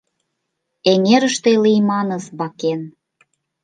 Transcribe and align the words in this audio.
Эҥерыште 0.91 1.51
лийманыс 1.63 2.25
бакен: 2.37 2.81